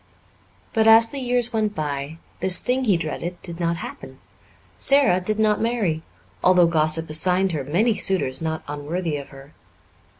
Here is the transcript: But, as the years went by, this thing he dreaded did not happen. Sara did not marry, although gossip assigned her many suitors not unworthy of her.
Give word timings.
But, 0.73 0.87
as 0.87 1.09
the 1.11 1.19
years 1.19 1.53
went 1.53 1.75
by, 1.75 2.17
this 2.39 2.59
thing 2.63 2.85
he 2.85 2.97
dreaded 2.97 3.39
did 3.43 3.59
not 3.59 3.77
happen. 3.77 4.17
Sara 4.79 5.21
did 5.21 5.37
not 5.37 5.61
marry, 5.61 6.01
although 6.43 6.65
gossip 6.65 7.07
assigned 7.07 7.51
her 7.51 7.63
many 7.63 7.93
suitors 7.93 8.41
not 8.41 8.63
unworthy 8.67 9.17
of 9.17 9.29
her. 9.29 9.53